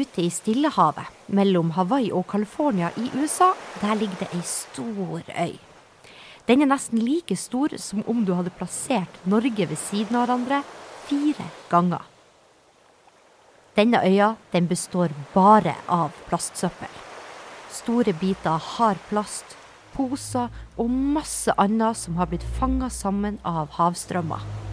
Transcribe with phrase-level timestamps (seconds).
[0.00, 5.58] ute i Stillehavet, mellom Hawaii og California i USA, der ligger det ei stor øy.
[6.48, 10.62] Den er nesten like stor som om du hadde plassert Norge ved siden av hverandre
[11.06, 12.02] fire ganger.
[13.76, 16.90] Denne øya den består bare av plastsøppel.
[17.70, 19.56] Store biter hard plast,
[19.94, 24.69] poser og masse annet som har blitt fanga sammen av havstrømmer.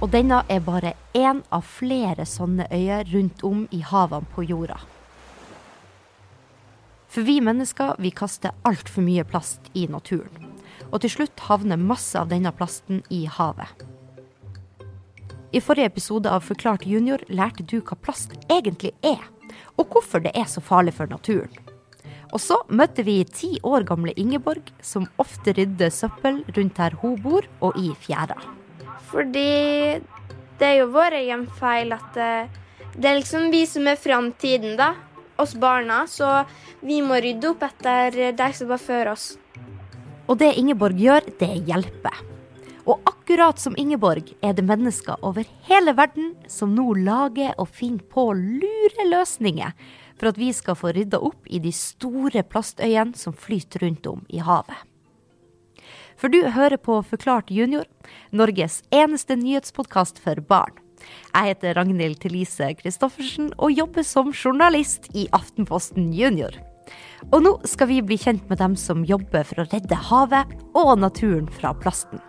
[0.00, 4.78] Og denne er bare én av flere sånne øyer rundt om i havene på jorda.
[7.10, 10.46] For vi mennesker vi kaster altfor mye plast i naturen.
[10.90, 13.84] Og til slutt havner masse av denne plasten i havet.
[15.52, 19.20] I forrige episode av Forklart junior lærte du hva plast egentlig er,
[19.76, 21.50] og hvorfor det er så farlig for naturen.
[22.30, 27.18] Og så møtte vi ti år gamle Ingeborg, som ofte rydder søppel rundt der hun
[27.20, 28.38] bor, og i fjæra.
[29.10, 30.00] Fordi
[30.60, 32.32] det er jo vår egen feil at det,
[32.96, 34.94] det er liksom vi som er framtiden, da.
[35.40, 36.04] Oss barna.
[36.10, 36.28] Så
[36.84, 39.32] vi må rydde opp etter de som var før oss.
[40.30, 42.20] Og det Ingeborg gjør, det hjelper.
[42.86, 48.04] Og akkurat som Ingeborg er det mennesker over hele verden som nå lager og finner
[48.10, 49.74] på lure løsninger
[50.20, 54.24] for at vi skal få rydda opp i de store plastøyene som flyter rundt om
[54.28, 54.89] i havet.
[56.20, 57.86] For du hører på Forklart junior,
[58.36, 60.76] Norges eneste nyhetspodkast for barn.
[61.32, 66.52] Jeg heter Ragnhild Thelise Christoffersen og jobber som journalist i Aftenposten Junior.
[67.30, 70.98] Og nå skal vi bli kjent med dem som jobber for å redde havet og
[71.00, 72.20] naturen fra plasten.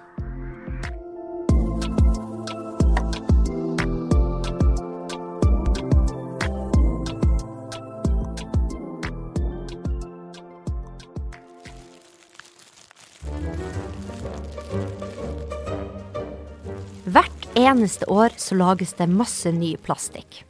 [17.72, 20.44] Eneste år så lages det masse ny plastikk.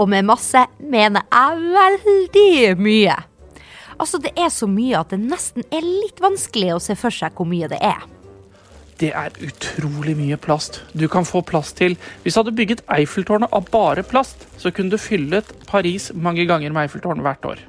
[0.00, 3.18] Og med masse mener jeg veldig mye.
[4.00, 7.36] Altså, det er så mye at det nesten er litt vanskelig å se for seg
[7.36, 8.00] hvor mye det er.
[9.02, 10.80] Det er utrolig mye plast.
[10.94, 14.94] Du kan få plast til Hvis du hadde bygget Eiffeltårnet av bare plast, så kunne
[14.94, 17.62] du fyllet Paris mange ganger med Eiffeltårn hvert år.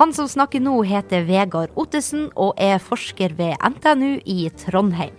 [0.00, 5.12] Han som snakker nå, heter Vegard Ottesen og er forsker ved NTNU i Trondheim.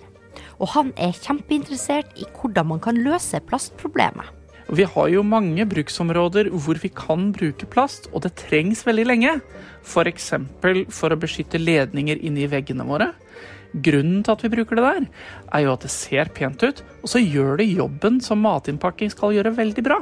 [0.60, 4.30] Og han er kjempeinteressert i hvordan man kan løse plastproblemet.
[4.74, 9.34] Vi har jo mange bruksområder hvor vi kan bruke plast, og det trengs veldig lenge.
[9.84, 10.30] F.eks.
[10.64, 13.12] For, for å beskytte ledninger inni veggene våre.
[13.74, 15.06] Grunnen til at vi bruker det der,
[15.50, 19.34] er jo at det ser pent ut, og så gjør det jobben som matinnpakking skal
[19.34, 20.00] gjøre, veldig bra.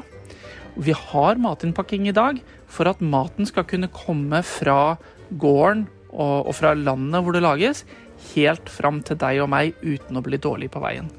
[0.75, 2.39] Vi har matinnpakking i dag
[2.71, 4.95] for at maten skal kunne komme fra
[5.39, 7.85] gården og, fra landet hvor det lages,
[8.33, 11.09] helt fram til deg og meg uten å bli dårlig på veien.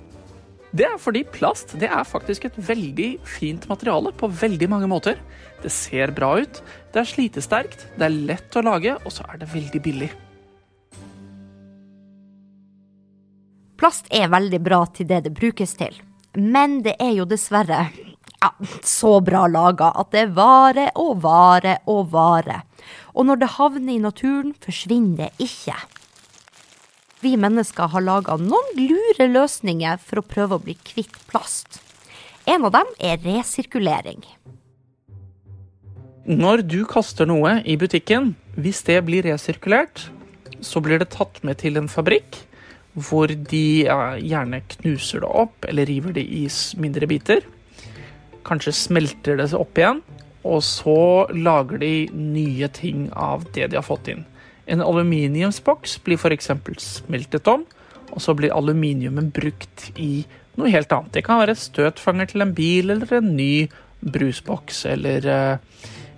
[0.72, 5.18] Det er fordi plast det er faktisk et veldig fint materiale på veldig mange måter.
[5.60, 6.62] Det ser bra ut,
[6.94, 10.08] det er slitesterkt, det er lett å lage, og så er det veldig billig.
[13.76, 15.98] Plast er veldig bra til det det brukes til,
[16.38, 17.84] men det er jo dessverre
[18.42, 18.50] ja,
[18.82, 22.64] så bra laga at det varer og varer og varer.
[23.12, 25.76] Og når det havner i naturen, forsvinner det ikke.
[27.22, 31.78] Vi mennesker har laga noen lure løsninger for å prøve å bli kvitt plast.
[32.50, 34.24] En av dem er resirkulering.
[36.26, 40.08] Når du kaster noe i butikken, hvis det blir resirkulert,
[40.62, 42.40] så blir det tatt med til en fabrikk
[42.92, 46.44] hvor de gjerne knuser det opp eller river det i
[46.82, 47.46] mindre biter.
[48.46, 50.02] Kanskje smelter det opp igjen,
[50.42, 54.26] og så lager de nye ting av det de har fått inn.
[54.66, 56.50] En aluminiumsboks blir f.eks.
[56.82, 57.64] smeltet om,
[58.12, 60.24] og så blir aluminiumen brukt i
[60.58, 61.14] noe helt annet.
[61.16, 63.68] Det kan være støtfanger til en bil eller en ny
[64.02, 65.28] brusboks eller,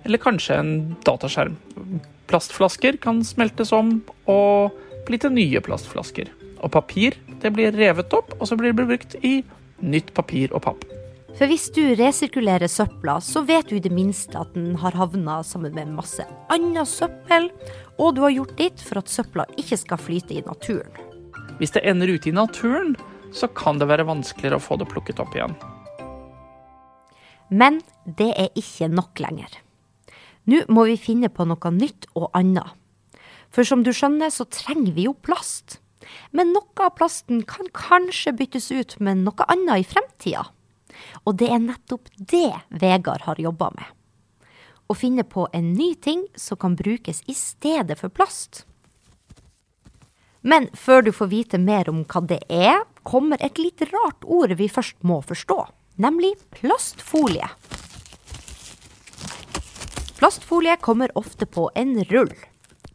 [0.03, 0.73] eller kanskje en
[1.07, 1.55] dataskjerm.
[2.29, 3.99] Plastflasker kan smeltes om
[4.31, 4.75] og
[5.07, 6.31] bli til nye plastflasker.
[6.59, 9.37] Og papir det blir revet opp, og så blir det brukt i
[9.85, 10.85] nytt papir og papp.
[11.35, 15.41] For hvis du resirkulerer søpla, så vet du i det minste at den har havna
[15.43, 16.23] sammen med masse
[16.53, 17.49] annet søppel,
[17.99, 20.95] og du har gjort ditt for at søpla ikke skal flyte i naturen.
[21.59, 22.95] Hvis det ender ute i naturen,
[23.35, 25.57] så kan det være vanskeligere å få det plukket opp igjen.
[27.51, 29.59] Men det er ikke nok lenger.
[30.47, 32.71] Nå må vi finne på noe nytt og annet.
[33.51, 35.81] For som du skjønner, så trenger vi jo plast.
[36.31, 40.47] Men noe av plasten kan kanskje byttes ut med noe annet i fremtida.
[41.25, 43.85] Og det er nettopp det Vegard har jobba med.
[44.85, 48.65] Å finne på en ny ting som kan brukes i stedet for plast.
[50.45, 54.53] Men før du får vite mer om hva det er, kommer et litt rart ord
[54.59, 55.57] vi først må forstå,
[55.97, 57.49] nemlig plastfolie.
[60.19, 62.31] Plastfolie kommer ofte på en rull.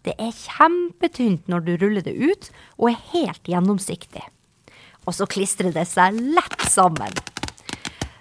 [0.06, 2.48] Det er kjempetynt når du ruller det ut,
[2.78, 4.22] og er helt gjennomsiktig.
[5.04, 7.12] Og så klistrer det seg lett sammen.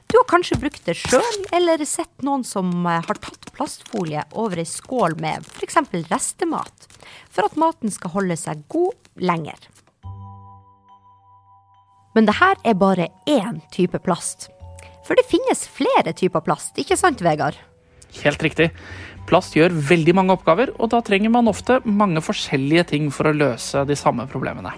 [0.10, 4.58] Du har kanskje brukt det sjøl, eller sett noen som eh, har tatt plastfolie over
[4.58, 5.78] ei skål med f.eks.
[6.10, 6.88] restemat,
[7.30, 9.70] for at maten skal holde seg god lenger.
[12.18, 14.50] Men det her er bare én type plast.
[15.06, 17.62] For det finnes flere typer plast, ikke sant, Vegard?
[18.24, 18.72] Helt riktig.
[19.30, 23.38] Plast gjør veldig mange oppgaver, og da trenger man ofte mange forskjellige ting for å
[23.46, 24.74] løse de samme problemene.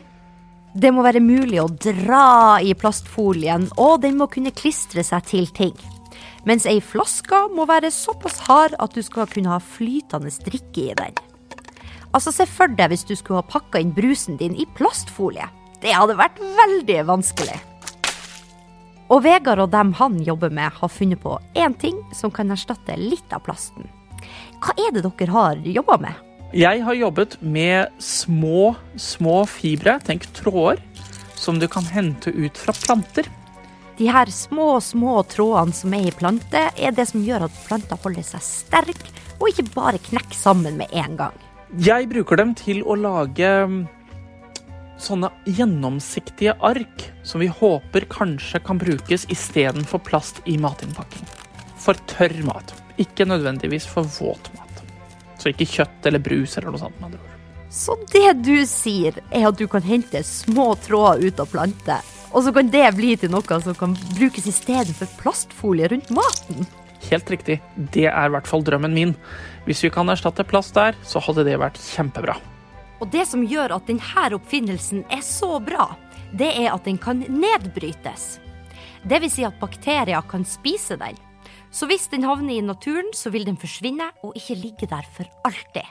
[0.71, 5.50] Det må være mulig å dra i plastfolien, og den må kunne klistre seg til
[5.51, 5.73] ting.
[6.47, 10.95] Mens ei flaske må være såpass hard at du skal kunne ha flytende drikke i
[10.95, 11.19] den.
[12.15, 15.45] Altså, se for deg hvis du skulle ha pakka inn brusen din i plastfolie.
[15.83, 17.59] Det hadde vært veldig vanskelig.
[19.12, 22.95] Og Vegard og dem han jobber med, har funnet på én ting som kan erstatte
[22.95, 23.91] litt av plasten.
[24.63, 26.31] Hva er det dere har jobba med?
[26.51, 30.81] Jeg har jobbet med små, små fibre, tenk tråder,
[31.39, 33.30] som du kan hente ut fra planter.
[33.95, 37.95] De her små, små trådene som er i planter, er det som gjør at planta
[38.03, 39.00] holder seg sterk,
[39.39, 41.38] og ikke bare knekker sammen med en gang.
[41.80, 43.77] Jeg bruker dem til å lage mm,
[45.00, 51.31] sånne gjennomsiktige ark som vi håper kanskje kan brukes istedenfor plast i matinnpakking.
[51.80, 54.70] For tørr mat, ikke nødvendigvis for våt mat.
[55.42, 57.22] Så ikke kjøtt eller brus eller noe sånt.
[57.72, 62.44] Så det du sier, er at du kan hente små tråder ut av planter, og
[62.46, 66.68] så kan det bli til noe som kan brukes istedenfor plastfolie rundt maten?
[67.10, 67.58] Helt riktig.
[67.76, 69.16] Det er i hvert fall drømmen min.
[69.66, 72.38] Hvis vi kan erstatte plast der, så hadde det vært kjempebra.
[73.02, 75.90] Og det som gjør at denne oppfinnelsen er så bra,
[76.38, 78.38] det er at den kan nedbrytes.
[79.04, 81.18] Det vil si at bakterier kan spise den.
[81.71, 85.27] Så hvis den havner i naturen, så vil den forsvinne og ikke ligge der for
[85.47, 85.88] alltid.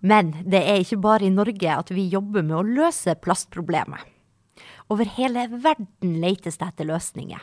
[0.00, 4.00] Men det er ikke bare i Norge at vi jobber med å løse plastproblemet.
[4.88, 7.40] Over hele verden letes det etter løsninger.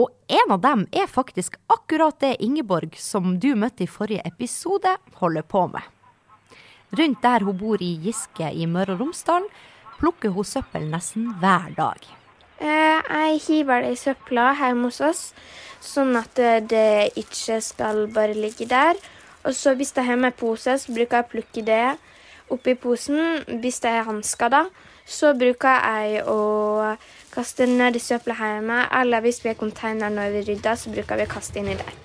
[0.00, 4.94] Og en av dem er faktisk akkurat det Ingeborg, som du møtte i forrige episode,
[5.20, 5.82] holder på med.
[6.96, 9.44] Rundt der hun bor i Giske i Møre og Romsdal,
[9.98, 12.19] plukker hun søppel nesten hver dag.
[12.60, 15.22] Eh, jeg hiver det i søpla hjemme hos oss,
[15.80, 19.00] sånn at eh, det ikke skal bare ligge der.
[19.48, 21.84] Og så hvis jeg har med pose, så bruker jeg å plukke det
[22.52, 23.40] oppi posen.
[23.62, 24.66] Hvis det er hansker, da,
[25.08, 26.36] så bruker jeg å
[27.32, 28.82] kaste ned i søpla hjemme.
[29.00, 31.96] Eller hvis vi har container når vi rydder, så bruker vi å kaste inni der.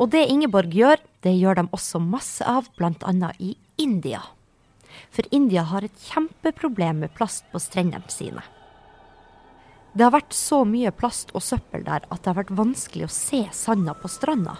[0.00, 3.30] Og det Ingeborg gjør, det gjør de også masse av, bl.a.
[3.38, 4.24] i India.
[5.14, 8.42] For India har et kjempeproblem med plast på strendene sine.
[9.94, 13.12] Det har vært så mye plast og søppel der at det har vært vanskelig å
[13.14, 14.56] se sanda på stranda.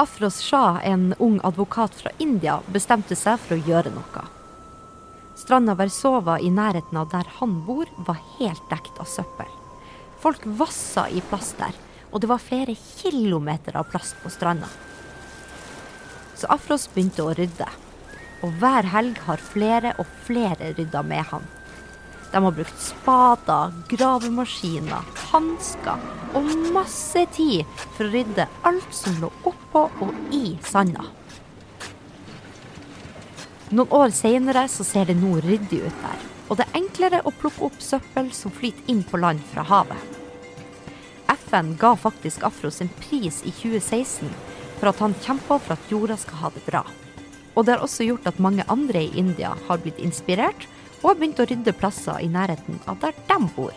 [0.00, 4.24] Afros Shah, en ung advokat fra India, bestemte seg for å gjøre noe.
[5.38, 9.46] Stranda Versova i nærheten av der han bor, var helt dekt av søppel.
[10.18, 11.78] Folk vassa i plast der,
[12.10, 14.66] og det var flere kilometer av plast på stranda.
[16.34, 17.70] Så Afros begynte å rydde,
[18.42, 21.46] og hver helg har flere og flere rydda med han.
[22.30, 26.04] De har brukt spader, gravemaskiner, hansker
[26.38, 31.08] og masse tid for å rydde alt som lå oppå og i sanda.
[33.70, 37.34] Noen år senere så ser det nå ryddig ut der, og det er enklere å
[37.34, 40.18] plukke opp søppel som flyter inn på land fra havet.
[41.50, 44.30] FN ga faktisk Afros en pris i 2016
[44.80, 46.82] for at han kjempa for at jorda skal ha det bra.
[47.54, 50.68] Og det har også gjort at mange andre i India har blitt inspirert
[51.00, 53.74] og har begynt å rydde plasser i nærheten av der de bor.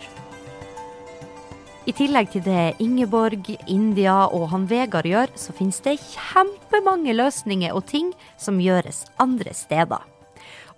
[1.84, 7.76] I tillegg til det Ingeborg, India og han Vegard gjør, så finnes det kjempemange løsninger
[7.76, 10.00] og ting som gjøres andre steder.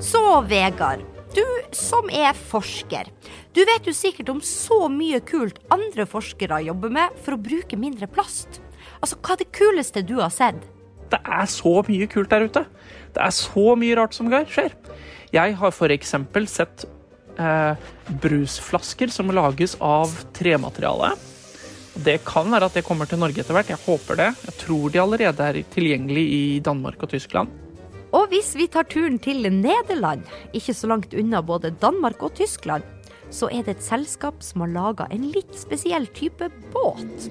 [0.00, 1.00] Så, Vegard,
[1.34, 1.44] du
[1.76, 3.10] som er forsker.
[3.54, 7.78] Du vet jo sikkert om så mye kult andre forskere jobber med for å bruke
[7.78, 8.60] mindre plast.
[9.00, 10.60] Altså, Hva er det kuleste du har sett?
[11.10, 12.64] Det er så mye kult der ute.
[13.14, 14.74] Det er så mye rart som skjer.
[15.34, 16.14] Jeg har f.eks.
[16.50, 16.84] sett
[17.38, 17.88] eh,
[18.22, 21.14] brusflasker som lages av tremateriale.
[22.00, 23.72] Det kan være at det kommer til Norge etter hvert.
[23.72, 24.28] Jeg håper det.
[24.46, 27.50] Jeg tror de allerede er tilgjengelig i Danmark og Tyskland.
[28.16, 30.24] Og hvis vi tar turen til Nederland,
[30.56, 32.82] ikke så langt unna både Danmark og Tyskland,
[33.30, 37.28] så er det et selskap som har laga en litt spesiell type båt.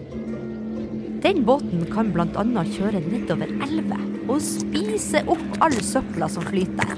[1.20, 2.64] Den båten kan bl.a.
[2.64, 6.96] kjøre nedover elver og spise opp all søpla som flyter.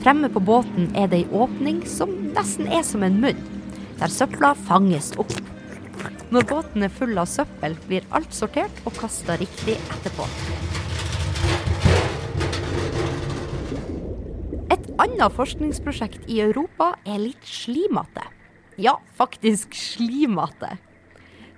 [0.00, 3.44] Fremme på båten er det ei åpning som nesten er som en munn,
[4.00, 5.36] der søpla fanges opp.
[6.32, 10.24] Når båten er full av søppel, blir alt sortert og kasta riktig etterpå.
[14.74, 18.24] Et annet forskningsprosjekt i Europa er litt slimete.
[18.80, 20.76] Ja, faktisk slimete.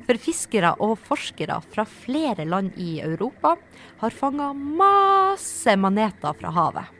[0.08, 3.56] For fiskere og forskere fra flere land i Europa
[4.00, 6.94] har fanga masse maneter fra havet.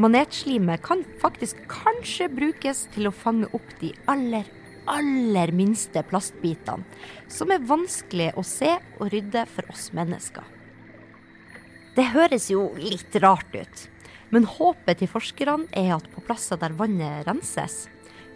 [0.00, 4.48] Manetslimet kan faktisk kanskje brukes til å fange opp de aller,
[4.88, 6.86] aller minste plastbitene,
[7.28, 10.46] som er vanskelig å se og rydde for oss mennesker.
[11.94, 13.86] Det høres jo litt rart ut,
[14.30, 17.84] men håpet til forskerne er at på plasser der vannet renses,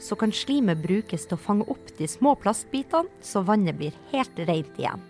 [0.03, 4.39] så kan slimet brukes til å fange opp de små plastbitene, så vannet blir helt
[4.39, 5.03] rent igjen.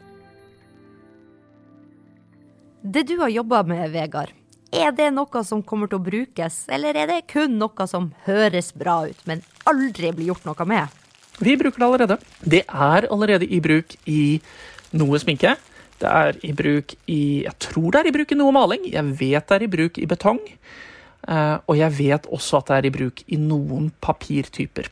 [2.84, 4.34] Det du har jobba med, Vegard,
[4.74, 8.74] er det noe som kommer til å brukes, eller er det kun noe som høres
[8.76, 11.00] bra ut, men aldri blir gjort noe med?
[11.40, 12.16] Vi bruker det allerede.
[12.44, 14.40] Det er allerede i bruk i
[14.94, 15.56] noe sminke.
[16.04, 18.84] Det er i bruk i Jeg tror det er i bruk i noe maling.
[18.92, 20.42] Jeg vet det er i bruk i betong.
[21.24, 24.90] Eh, og jeg vet også at det er i bruk i noen papirtyper.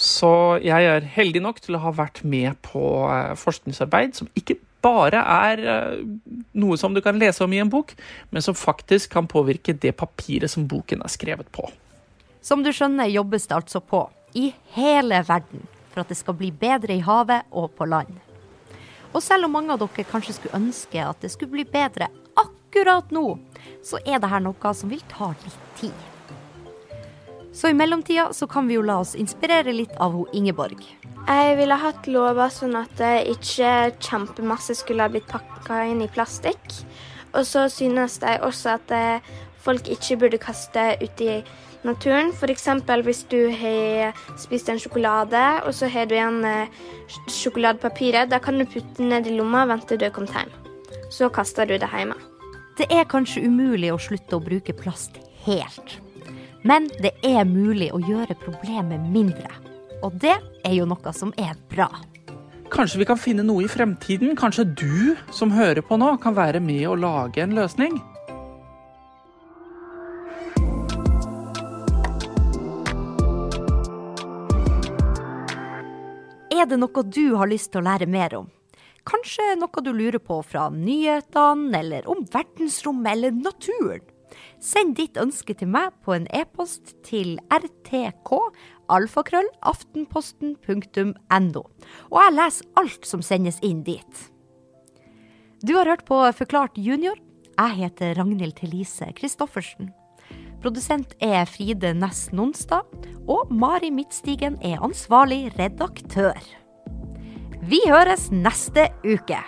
[0.00, 0.32] Så
[0.64, 5.20] jeg er heldig nok til å ha vært med på eh, forskningsarbeid som ikke bare
[5.20, 5.98] er eh,
[6.56, 7.92] noe som du kan lese om i en bok,
[8.30, 11.66] men som faktisk kan påvirke det papiret som boken er skrevet på.
[12.40, 14.06] Som du skjønner, jobbes det altså på
[14.38, 18.14] i hele verden for at det skal bli bedre i havet og på land.
[19.12, 23.10] Og selv om mange av dere kanskje skulle ønske at det skulle bli bedre akkurat
[23.10, 23.34] nå,
[23.82, 26.06] så er det her noe som vil ta litt tid.
[27.52, 30.84] Så i mellomtida så kan vi jo la oss inspirere litt av hun Ingeborg.
[31.26, 36.08] Jeg ville hatt lover sånn at det ikke kjempemasse skulle ha blitt pakka inn i
[36.10, 36.62] plastikk.
[37.34, 39.26] Og så synes jeg også at eh,
[39.62, 41.40] folk ikke burde kaste ut i
[41.86, 42.32] naturen.
[42.34, 42.66] F.eks.
[43.04, 46.82] hvis du har spist en sjokolade, og så har du igjen eh,
[47.28, 48.30] sjokoladepapiret.
[48.30, 50.52] Da kan du putte den ned i lomma og vente til du har kommet hjem.
[51.10, 52.18] Så kaster du det hjemme.
[52.78, 55.98] Det er kanskje umulig å slutte å bruke plast helt.
[56.64, 59.50] Men det er mulig å gjøre problemet mindre.
[60.04, 61.88] Og det er jo noe som er bra.
[62.70, 64.36] Kanskje vi kan finne noe i fremtiden?
[64.38, 67.98] Kanskje du som hører på nå, kan være med å lage en løsning?
[76.60, 78.48] Er det noe du har lyst til å lære mer om?
[79.08, 84.02] Kanskje noe du lurer på fra nyhetene, eller om verdensrommet eller naturen?
[84.60, 88.34] Send ditt ønske til meg på en e-post til rtk
[88.92, 91.64] alfakrøll aftenposten.no.
[92.12, 94.26] Og jeg leser alt som sendes inn dit.
[95.64, 97.16] Du har hørt på Forklart junior.
[97.56, 99.94] Jeg heter Ragnhild Thelise Christoffersen.
[100.60, 102.84] Produsent er Fride Næss Nonstad,
[103.28, 106.36] og Mari Midtstigen er ansvarlig redaktør.
[107.62, 109.40] Vi høres neste uke.